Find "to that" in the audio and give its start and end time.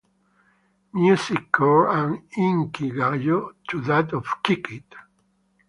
3.69-4.11